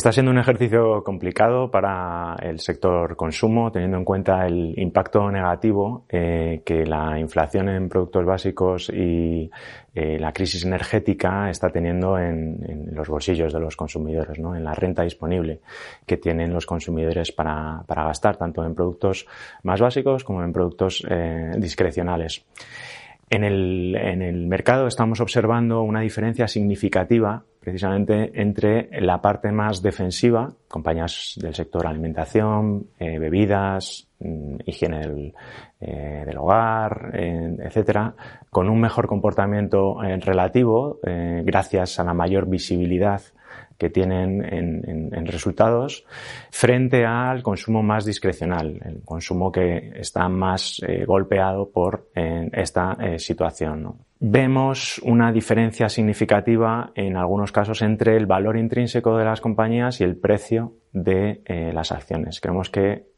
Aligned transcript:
Está 0.00 0.12
siendo 0.12 0.32
un 0.32 0.38
ejercicio 0.38 1.04
complicado 1.04 1.70
para 1.70 2.34
el 2.40 2.58
sector 2.58 3.16
consumo, 3.16 3.70
teniendo 3.70 3.98
en 3.98 4.04
cuenta 4.06 4.46
el 4.46 4.72
impacto 4.78 5.30
negativo 5.30 6.06
eh, 6.08 6.62
que 6.64 6.86
la 6.86 7.18
inflación 7.20 7.68
en 7.68 7.90
productos 7.90 8.24
básicos 8.24 8.88
y 8.88 9.50
eh, 9.94 10.18
la 10.18 10.32
crisis 10.32 10.64
energética 10.64 11.50
está 11.50 11.68
teniendo 11.68 12.16
en, 12.18 12.88
los 12.94 13.10
bolsillos 13.10 13.52
de 13.52 13.60
los 13.60 13.76
consumidores, 13.76 14.38
¿no? 14.38 14.56
en 14.56 14.64
la 14.64 14.72
renta 14.72 15.02
disponible 15.02 15.60
que 16.06 16.16
tienen 16.16 16.54
los 16.54 16.64
consumidores 16.64 17.30
para, 17.30 17.84
gastar, 17.86 18.38
tanto 18.38 18.64
en 18.64 18.74
productos 18.74 19.26
más 19.64 19.82
básicos 19.82 20.24
como 20.24 20.42
en 20.42 20.50
productos 20.54 21.04
eh, 21.10 21.50
discrecionales. 21.58 22.46
En 23.32 23.44
el, 23.44 24.46
mercado 24.48 24.88
estamos 24.88 25.20
observando 25.20 25.82
una 25.82 26.00
diferencia 26.00 26.48
significativa 26.48 27.44
precisamente 27.60 28.32
entre 28.34 28.88
la 29.00 29.22
parte 29.22 29.52
más 29.52 29.82
defensiva, 29.82 30.52
compañías 30.66 31.38
del 31.40 31.54
sector 31.54 31.86
alimentación, 31.86 32.88
eh, 32.98 33.20
bebidas, 33.20 34.08
mm, 34.18 34.56
higiene 34.66 34.98
del, 34.98 35.34
eh, 35.80 36.34
hogar, 36.36 37.12
eh, 37.14 37.56
etcétera, 37.66 38.16
con 38.50 38.68
un 38.68 38.80
mejor 38.80 39.06
comportamiento 39.06 40.00
relativo 40.00 40.98
gracias 41.44 42.00
a 42.00 42.04
la 42.04 42.14
mayor 42.14 42.48
visibilidad 42.48 43.22
que 43.80 43.88
tienen 43.88 44.44
en, 44.44 45.26
resultados 45.26 46.04
frente 46.50 47.06
al 47.06 47.42
consumo 47.42 47.82
más 47.82 48.04
discrecional, 48.04 48.78
el 48.84 49.02
consumo 49.04 49.50
que 49.50 49.92
está 49.94 50.28
más 50.28 50.80
eh, 50.86 51.04
golpeado 51.06 51.70
por 51.70 52.10
esta 52.14 52.96
eh, 53.00 53.18
situación. 53.18 53.94
Vemos 54.22 54.98
una 54.98 55.32
diferencia 55.32 55.88
significativa 55.88 56.92
en 56.94 57.16
algunos 57.16 57.52
casos 57.52 57.80
entre 57.80 58.18
el 58.18 58.26
valor 58.26 58.58
intrínseco 58.58 59.16
de 59.16 59.24
las 59.24 59.40
compañías 59.40 60.00
y 60.02 60.04
el 60.04 60.16
precio 60.16 60.74
de 60.92 61.40
eh, 61.46 61.72
las 61.72 61.90
acciones. 61.90 62.38
Creemos 62.38 62.68
que 62.68 63.09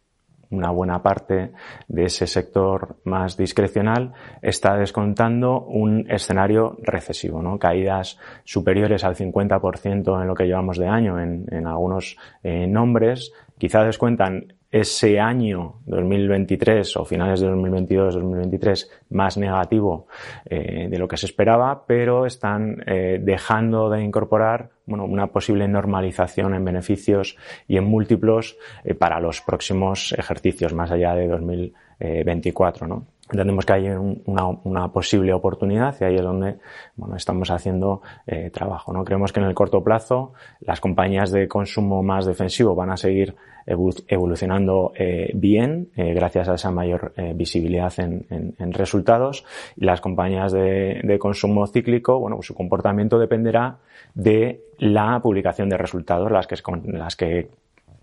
una 0.52 0.70
buena 0.70 1.02
parte 1.02 1.52
de 1.88 2.04
ese 2.04 2.26
sector 2.26 2.96
más 3.04 3.36
discrecional 3.36 4.12
está 4.40 4.76
descontando 4.76 5.62
un 5.62 6.06
escenario 6.10 6.76
recesivo, 6.82 7.42
¿no? 7.42 7.58
Caídas 7.58 8.18
superiores 8.44 9.02
al 9.04 9.16
50% 9.16 10.20
en 10.20 10.28
lo 10.28 10.34
que 10.34 10.44
llevamos 10.44 10.78
de 10.78 10.86
año 10.86 11.18
en, 11.18 11.66
algunos 11.66 12.16
eh, 12.42 12.66
nombres. 12.66 13.32
Quizá 13.58 13.82
descuentan 13.82 14.54
ese 14.72 15.20
año 15.20 15.80
2023 15.84 16.96
o 16.96 17.04
finales 17.04 17.40
de 17.40 17.48
2022-2023 17.48 18.88
más 19.10 19.36
negativo 19.36 20.06
eh, 20.46 20.88
de 20.88 20.98
lo 20.98 21.06
que 21.06 21.18
se 21.18 21.26
esperaba, 21.26 21.84
pero 21.86 22.24
están 22.24 22.82
eh, 22.86 23.20
dejando 23.22 23.90
de 23.90 24.02
incorporar 24.02 24.70
bueno, 24.86 25.04
una 25.04 25.26
posible 25.26 25.68
normalización 25.68 26.54
en 26.54 26.64
beneficios 26.64 27.36
y 27.68 27.76
en 27.76 27.84
múltiplos 27.84 28.56
eh, 28.82 28.94
para 28.94 29.20
los 29.20 29.42
próximos 29.42 30.14
ejercicios 30.16 30.72
más 30.72 30.90
allá 30.90 31.14
de 31.14 31.28
2024. 31.28 32.86
¿no? 32.86 33.06
Entendemos 33.32 33.64
que 33.64 33.72
hay 33.72 33.88
una, 33.88 34.88
posible 34.92 35.32
oportunidad 35.32 35.96
y 36.00 36.04
ahí 36.04 36.14
es 36.16 36.22
donde 36.22 36.56
bueno, 36.96 37.16
estamos 37.16 37.50
haciendo 37.50 38.02
eh, 38.26 38.50
trabajo. 38.50 38.92
¿no? 38.92 39.04
Creemos 39.04 39.32
que 39.32 39.40
en 39.40 39.46
el 39.46 39.54
corto 39.54 39.82
plazo 39.82 40.32
las 40.60 40.80
compañías 40.80 41.32
de 41.32 41.48
consumo 41.48 42.02
más 42.02 42.26
defensivo 42.26 42.74
van 42.74 42.90
a 42.90 42.96
seguir 42.96 43.34
evolucionando 43.64 44.92
eh, 44.96 45.30
bien 45.34 45.90
eh, 45.94 46.14
gracias 46.14 46.48
a 46.48 46.54
esa 46.54 46.72
mayor 46.72 47.12
visibilidad 47.36 47.92
en, 47.98 48.52
resultados 48.72 49.44
y 49.76 49.84
las 49.84 50.00
compañías 50.00 50.50
de, 50.50 51.00
de 51.04 51.18
consumo 51.18 51.66
cíclico, 51.68 52.18
bueno, 52.18 52.36
pues 52.36 52.48
su 52.48 52.54
comportamiento 52.54 53.20
dependerá 53.20 53.78
de 54.14 54.62
la 54.78 55.20
publicación 55.22 55.68
de 55.68 55.76
resultados, 55.76 56.30
las 56.30 56.46
que, 56.46 56.56
las 56.86 57.14
que 57.14 57.48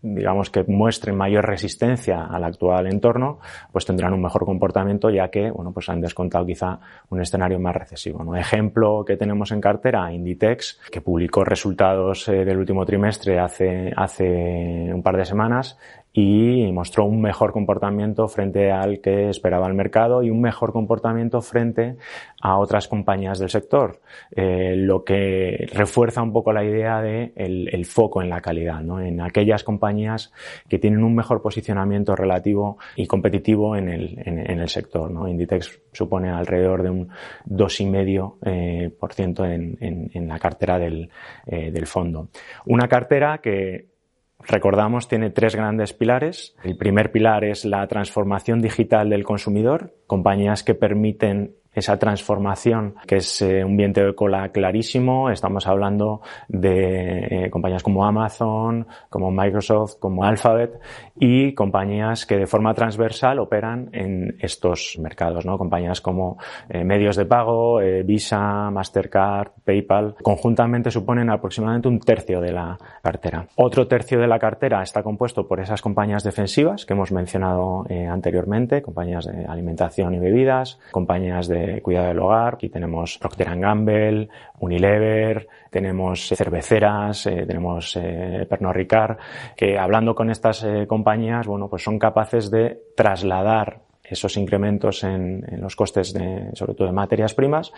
digamos 0.01 0.49
que 0.49 0.63
muestren 0.67 1.15
mayor 1.15 1.45
resistencia 1.45 2.25
al 2.25 2.43
actual 2.43 2.87
entorno, 2.87 3.39
pues 3.71 3.85
tendrán 3.85 4.13
un 4.13 4.21
mejor 4.21 4.45
comportamiento 4.45 5.09
ya 5.09 5.29
que, 5.29 5.51
bueno, 5.51 5.71
pues 5.71 5.89
han 5.89 6.01
descontado 6.01 6.45
quizá 6.45 6.79
un 7.09 7.21
escenario 7.21 7.59
más 7.59 7.75
recesivo. 7.75 8.35
Ejemplo 8.35 9.03
que 9.05 9.17
tenemos 9.17 9.51
en 9.51 9.61
cartera, 9.61 10.11
Inditex, 10.11 10.79
que 10.91 11.01
publicó 11.01 11.43
resultados 11.43 12.27
eh, 12.29 12.45
del 12.45 12.57
último 12.57 12.85
trimestre 12.85 13.39
hace, 13.39 13.91
hace 13.95 14.91
un 14.93 15.01
par 15.01 15.17
de 15.17 15.25
semanas 15.25 15.77
y 16.21 16.69
mostró 16.73 17.05
un 17.05 17.21
mejor 17.21 17.53
comportamiento 17.53 18.27
frente 18.27 18.71
al 18.71 18.99
que 18.99 19.29
esperaba 19.29 19.67
el 19.67 19.73
mercado 19.73 20.21
y 20.21 20.29
un 20.29 20.41
mejor 20.41 20.73
comportamiento 20.73 21.41
frente 21.41 21.95
a 22.41 22.57
otras 22.57 22.89
compañías 22.89 23.39
del 23.39 23.49
sector, 23.49 24.01
eh, 24.35 24.75
lo 24.75 25.05
que 25.05 25.69
refuerza 25.73 26.21
un 26.21 26.33
poco 26.33 26.51
la 26.51 26.65
idea 26.65 27.01
de 27.01 27.31
el, 27.35 27.85
foco 27.85 28.21
en 28.21 28.29
la 28.29 28.41
calidad, 28.41 28.81
¿no? 28.81 28.99
en 28.99 29.21
aquellas 29.21 29.63
compañías 29.63 30.33
que 30.67 30.77
tienen 30.77 31.05
un 31.05 31.15
mejor 31.15 31.41
posicionamiento 31.41 32.17
relativo 32.17 32.77
y 32.97 33.07
competitivo 33.07 33.77
en 33.77 33.87
el, 33.87 34.21
en, 34.25 34.59
el 34.59 34.67
sector. 34.67 35.09
¿no? 35.09 35.25
Inditex 35.27 35.79
supone 35.93 36.29
alrededor 36.29 36.83
de 36.83 36.89
un 36.89 37.07
2,5% 37.47 39.45
eh, 39.45 39.77
en, 39.79 40.11
en, 40.13 40.27
la 40.27 40.37
cartera 40.37 40.77
del, 40.77 41.09
eh, 41.45 41.71
del 41.71 41.87
fondo. 41.87 42.27
Una 42.65 42.89
cartera 42.89 43.37
que 43.37 43.98
recordamos, 44.47 45.07
tiene 45.07 45.29
tres 45.29 45.55
grandes 45.55 45.93
pilares. 45.93 46.55
El 46.63 46.77
primer 46.77 47.11
pilar 47.11 47.43
es 47.43 47.65
la 47.65 47.87
transformación 47.87 48.61
digital 48.61 49.09
del 49.09 49.23
consumidor, 49.23 49.93
compañías 50.07 50.63
que 50.63 50.75
permiten 50.75 51.55
esa 51.73 51.97
transformación, 51.97 52.95
que 53.05 53.17
es 53.17 53.41
eh, 53.41 53.63
un 53.63 53.77
viento 53.77 54.01
de 54.01 54.15
cola 54.15 54.49
clarísimo. 54.49 55.29
Estamos 55.29 55.67
hablando 55.67 56.21
de 56.47 57.45
eh, 57.45 57.49
compañías 57.49 57.83
como 57.83 58.05
Amazon, 58.05 58.87
como 59.09 59.31
Microsoft, 59.31 59.97
como 59.99 60.23
Alphabet 60.23 60.79
y 61.19 61.53
compañías 61.53 62.25
que 62.25 62.37
de 62.37 62.47
forma 62.47 62.73
transversal 62.73 63.39
operan 63.39 63.89
en 63.93 64.35
estos 64.39 64.97
mercados, 64.99 65.45
¿no? 65.45 65.57
Compañías 65.57 66.01
como 66.01 66.37
eh, 66.69 66.83
medios 66.83 67.15
de 67.15 67.25
pago, 67.25 67.79
Visa, 68.03 68.71
Mastercard, 68.71 69.51
PayPal, 69.63 70.15
conjuntamente 70.21 70.91
suponen 70.91 71.29
aproximadamente 71.29 71.87
un 71.87 71.99
tercio 71.99 72.41
de 72.41 72.51
la 72.51 72.77
cartera. 73.01 73.45
Otro 73.55 73.87
tercio 73.87 74.19
de 74.19 74.27
la 74.27 74.39
cartera 74.39 74.81
está 74.81 75.03
compuesto 75.03 75.47
por 75.47 75.59
esas 75.59 75.81
compañías 75.81 76.23
defensivas 76.23 76.85
que 76.85 76.93
hemos 76.93 77.11
mencionado 77.11 77.85
anteriormente, 78.09 78.81
compañías 78.81 79.25
de 79.25 79.45
alimentación 79.45 80.13
y 80.13 80.19
bebidas, 80.19 80.79
compañías 80.91 81.47
de 81.47 81.58
cuidado 81.81 82.07
del 82.07 82.19
hogar. 82.19 82.55
Aquí 82.55 82.69
tenemos 82.69 83.17
Procter 83.17 83.57
Gamble, 83.59 84.29
Unilever, 84.59 85.47
tenemos 85.69 86.27
cerveceras, 86.29 87.25
eh, 87.27 87.45
tenemos 87.45 87.95
eh, 87.95 88.45
Pernod 88.49 88.73
Ricard, 88.73 89.17
que 89.55 89.77
hablando 89.77 90.15
con 90.15 90.29
estas 90.29 90.63
eh, 90.63 90.85
compañías, 90.87 91.47
bueno, 91.47 91.69
pues 91.69 91.83
son 91.83 91.99
capaces 91.99 92.49
de 92.51 92.79
trasladar 92.95 93.88
esos 94.09 94.37
incrementos 94.37 95.03
en, 95.03 95.45
los 95.59 95.75
costes 95.75 96.13
de, 96.13 96.49
sobre 96.53 96.73
todo 96.73 96.87
de 96.87 96.93
materias 96.93 97.33
primas 97.33 97.71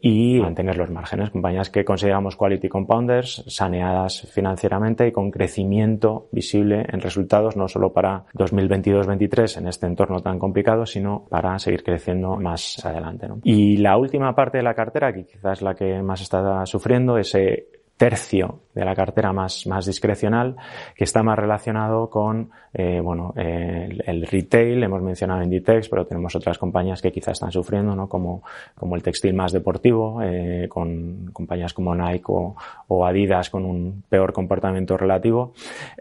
y 0.00 0.38
mantener 0.40 0.76
los 0.76 0.90
márgenes. 0.90 1.30
Compañías 1.30 1.70
que 1.70 1.84
consideramos 1.84 2.36
quality 2.36 2.68
compounders, 2.68 3.44
saneadas 3.46 4.28
financieramente 4.32 5.06
y 5.08 5.12
con 5.12 5.30
crecimiento 5.30 6.28
visible 6.32 6.84
en 6.88 7.00
resultados 7.00 7.56
no 7.56 7.68
solo 7.68 7.92
para 7.92 8.24
2022-23 8.34 9.58
en 9.58 9.68
este 9.68 9.86
entorno 9.86 10.20
tan 10.20 10.38
complicado, 10.38 10.86
sino 10.86 11.24
para 11.28 11.58
seguir 11.58 11.82
creciendo 11.82 12.36
más 12.36 12.84
adelante. 12.84 13.28
Y 13.44 13.78
la 13.78 13.96
última 13.96 14.34
parte 14.34 14.58
de 14.58 14.64
la 14.64 14.74
cartera, 14.74 15.12
que 15.12 15.24
quizás 15.24 15.58
es 15.58 15.62
la 15.62 15.74
que 15.74 16.02
más 16.02 16.20
está 16.20 16.66
sufriendo, 16.66 17.16
ese 17.16 17.68
tercio 17.96 18.63
de 18.74 18.84
la 18.84 18.94
cartera 18.94 19.32
más, 19.32 19.66
más 19.66 19.86
discrecional, 19.86 20.56
que 20.94 21.04
está 21.04 21.22
más 21.22 21.38
relacionado 21.38 22.10
con 22.10 22.50
eh, 22.72 23.00
bueno, 23.00 23.32
el, 23.36 24.26
retail, 24.26 24.82
hemos 24.82 25.00
mencionado 25.00 25.42
Inditex, 25.42 25.88
pero 25.88 26.06
tenemos 26.06 26.34
otras 26.34 26.58
compañías 26.58 27.00
que 27.00 27.12
quizás 27.12 27.34
están 27.34 27.52
sufriendo, 27.52 27.94
¿no? 27.94 28.08
como, 28.08 28.42
como 28.74 28.96
el 28.96 29.02
textil 29.02 29.34
más 29.34 29.52
deportivo, 29.52 30.20
eh, 30.22 30.66
con 30.68 31.30
compañías 31.32 31.72
como 31.72 31.94
Nike 31.94 32.24
o, 32.26 33.06
Adidas 33.06 33.50
con 33.50 33.64
un 33.64 34.02
peor 34.08 34.32
comportamiento 34.32 34.96
relativo, 34.96 35.52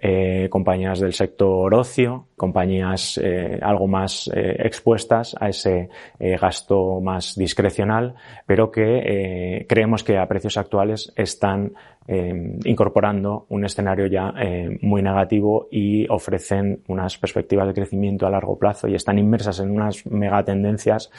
eh, 0.02 0.48
compañías 0.50 1.00
del 1.00 1.14
sector 1.14 1.74
ocio, 1.74 2.28
compañías 2.44 3.18
eh, 3.24 3.58
algo 3.62 3.88
más 3.88 4.30
eh, 4.34 4.56
expuestas 4.60 5.34
a 5.40 5.48
ese 5.48 5.90
eh, 6.20 6.38
gasto 6.38 7.00
más 7.00 7.36
discrecional, 7.36 8.16
pero 8.46 8.70
que 8.70 9.66
creemos 9.68 10.04
que 10.04 10.18
a 10.18 10.28
precios 10.28 10.58
actuales 10.58 11.14
están 11.16 11.72
eh, 12.08 12.58
incorporando 12.66 13.46
un 13.50 13.66
escenario 13.66 14.08
ya 14.08 14.34
eh, 14.38 14.78
muy 14.82 15.02
negativo 15.02 15.68
y 15.72 16.08
ofrecen 16.10 16.82
unas 16.88 17.18
perspectivas 17.18 17.68
de 17.68 17.74
crecimiento 17.74 18.28
a 18.28 18.30
largo 18.30 18.58
plazo 18.58 18.88
y 18.88 18.96
están 18.96 19.20
inmersas 19.20 19.60
en 19.60 19.72
unas 19.72 20.06
megatendencias 20.06 21.12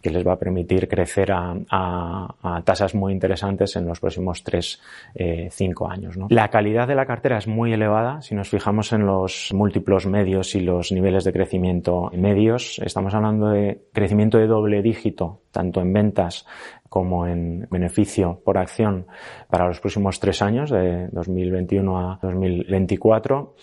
que 0.00 0.10
les 0.10 0.26
va 0.26 0.34
a 0.34 0.38
permitir 0.38 0.88
crecer 0.88 1.32
a, 1.32 1.54
a, 1.70 2.62
tasas 2.64 2.94
muy 2.94 3.12
interesantes 3.12 3.76
en 3.76 3.86
los 3.86 4.00
próximos 4.00 4.42
3, 4.42 4.80
5 5.50 5.84
eh, 5.84 5.92
años. 5.92 6.16
¿no? 6.16 6.26
La 6.30 6.48
calidad 6.48 6.88
de 6.88 6.94
la 6.94 7.06
cartera 7.06 7.38
es 7.38 7.46
muy 7.46 7.72
elevada. 7.72 8.22
Si 8.22 8.34
nos 8.34 8.48
fijamos 8.48 8.92
en 8.92 9.06
los 9.06 9.50
múltiplos 9.52 10.06
medios 10.06 10.54
y 10.54 10.60
los 10.60 10.92
niveles 10.92 11.24
de 11.24 11.32
crecimiento 11.32 12.10
medios, 12.14 12.80
estamos 12.84 13.14
hablando 13.14 13.48
de 13.50 13.82
crecimiento 13.92 14.38
de 14.38 14.46
doble 14.46 14.82
dígito 14.82 15.40
tanto 15.50 15.80
en 15.80 15.92
ventas 15.92 16.46
como 16.90 17.26
en 17.26 17.66
beneficio 17.70 18.42
por 18.44 18.58
acción 18.58 19.06
para 19.48 19.66
los 19.66 19.80
próximos 19.80 20.20
tres 20.20 20.42
años, 20.42 20.68
de 20.68 21.08
2021 21.12 21.98
a 21.98 22.18
2024 22.20 23.54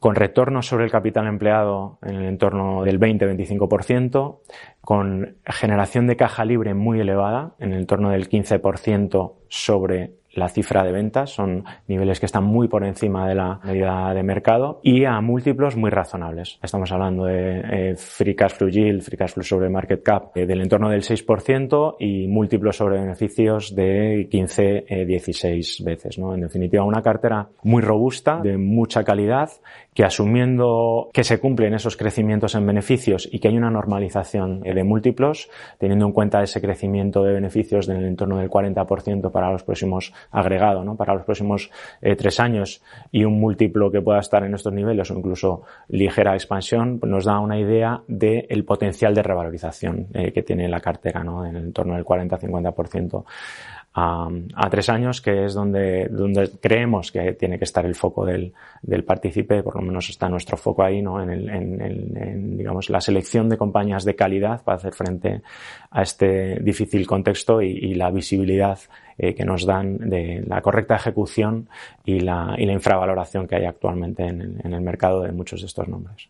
con 0.00 0.14
retornos 0.14 0.66
sobre 0.66 0.84
el 0.84 0.90
capital 0.90 1.26
empleado 1.26 1.98
en 2.02 2.16
el 2.16 2.24
entorno 2.26 2.84
del 2.84 3.00
20-25%, 3.00 4.38
con 4.80 5.38
generación 5.44 6.06
de 6.06 6.16
caja 6.16 6.44
libre 6.44 6.74
muy 6.74 7.00
elevada, 7.00 7.54
en 7.58 7.72
el 7.72 7.80
entorno 7.80 8.10
del 8.10 8.28
15% 8.28 9.34
sobre 9.48 10.17
la 10.32 10.48
cifra 10.48 10.84
de 10.84 10.92
ventas, 10.92 11.30
son 11.30 11.64
niveles 11.86 12.20
que 12.20 12.26
están 12.26 12.44
muy 12.44 12.68
por 12.68 12.84
encima 12.84 13.28
de 13.28 13.34
la 13.34 13.60
medida 13.64 14.12
de 14.14 14.22
mercado 14.22 14.80
y 14.82 15.04
a 15.04 15.20
múltiplos 15.20 15.76
muy 15.76 15.90
razonables. 15.90 16.58
Estamos 16.62 16.90
hablando 16.92 17.24
de 17.24 17.60
eh, 17.60 17.96
free 17.96 18.34
cash 18.34 18.52
flow 18.52 18.68
yield, 18.68 19.02
free 19.02 19.16
cash 19.16 19.32
flow 19.32 19.44
sobre 19.44 19.68
market 19.68 20.02
cap 20.02 20.36
eh, 20.36 20.46
del 20.46 20.60
entorno 20.60 20.90
del 20.90 21.02
6% 21.02 21.96
y 21.98 22.28
múltiplos 22.28 22.76
sobre 22.76 23.00
beneficios 23.00 23.74
de 23.74 24.28
15-16 24.30 25.80
eh, 25.80 25.84
veces. 25.84 26.18
¿no? 26.18 26.34
En 26.34 26.42
definitiva, 26.42 26.84
una 26.84 27.02
cartera 27.02 27.48
muy 27.62 27.82
robusta, 27.82 28.40
de 28.42 28.56
mucha 28.58 29.04
calidad, 29.04 29.50
que 29.94 30.04
asumiendo 30.04 31.10
que 31.12 31.24
se 31.24 31.40
cumplen 31.40 31.74
esos 31.74 31.96
crecimientos 31.96 32.54
en 32.54 32.66
beneficios 32.66 33.28
y 33.30 33.40
que 33.40 33.48
hay 33.48 33.56
una 33.56 33.70
normalización 33.70 34.60
de 34.60 34.84
múltiplos, 34.84 35.50
teniendo 35.78 36.06
en 36.06 36.12
cuenta 36.12 36.42
ese 36.42 36.60
crecimiento 36.60 37.24
de 37.24 37.32
beneficios 37.32 37.86
del 37.86 38.04
entorno 38.04 38.38
del 38.38 38.48
40% 38.48 39.32
para 39.32 39.50
los 39.50 39.64
próximos 39.64 40.12
agregado 40.30 40.84
¿no? 40.84 40.96
para 40.96 41.14
los 41.14 41.24
próximos 41.24 41.70
eh, 42.00 42.16
tres 42.16 42.40
años 42.40 42.82
y 43.10 43.24
un 43.24 43.40
múltiplo 43.40 43.90
que 43.90 44.00
pueda 44.00 44.20
estar 44.20 44.44
en 44.44 44.54
estos 44.54 44.72
niveles 44.72 45.10
o 45.10 45.14
incluso 45.14 45.62
ligera 45.88 46.34
expansión, 46.34 47.00
nos 47.04 47.24
da 47.24 47.38
una 47.40 47.58
idea 47.58 48.02
del 48.06 48.64
potencial 48.64 49.14
de 49.14 49.22
revalorización 49.22 50.08
eh, 50.14 50.32
que 50.32 50.42
tiene 50.42 50.68
la 50.68 50.80
cartera 50.80 51.24
¿no? 51.24 51.44
en 51.46 51.72
torno 51.72 51.94
del 51.94 52.04
40-50% 52.04 53.24
a, 53.98 54.70
tres 54.70 54.88
años, 54.88 55.20
que 55.20 55.44
es 55.44 55.54
donde, 55.54 56.08
donde 56.08 56.50
creemos 56.60 57.10
que 57.10 57.32
tiene 57.32 57.58
que 57.58 57.64
estar 57.64 57.84
el 57.84 57.94
foco 57.94 58.24
del, 58.24 58.52
del 58.82 59.04
partícipe, 59.04 59.62
por 59.62 59.76
lo 59.76 59.82
menos 59.82 60.08
está 60.08 60.28
nuestro 60.28 60.56
foco 60.56 60.82
ahí, 60.82 61.02
¿no? 61.02 61.22
En, 61.22 61.30
el, 61.30 61.48
en, 61.48 61.80
en, 61.80 62.56
digamos, 62.56 62.90
la 62.90 63.00
selección 63.00 63.48
de 63.48 63.56
compañías 63.56 64.04
de 64.04 64.14
calidad 64.14 64.62
para 64.62 64.76
hacer 64.76 64.92
frente 64.92 65.42
a 65.90 66.02
este 66.02 66.60
difícil 66.60 67.06
contexto 67.06 67.60
y, 67.62 67.70
y 67.70 67.94
la 67.94 68.10
visibilidad 68.10 68.78
eh, 69.16 69.34
que 69.34 69.44
nos 69.44 69.66
dan 69.66 69.98
de 69.98 70.44
la 70.46 70.60
correcta 70.60 70.96
ejecución 70.96 71.68
y 72.04 72.20
la, 72.20 72.54
y 72.56 72.66
la 72.66 72.72
infravaloración 72.72 73.46
que 73.46 73.56
hay 73.56 73.64
actualmente 73.64 74.24
en, 74.24 74.60
en 74.62 74.72
el 74.72 74.80
mercado 74.80 75.22
de 75.22 75.32
muchos 75.32 75.60
de 75.60 75.66
estos 75.66 75.88
nombres. 75.88 76.28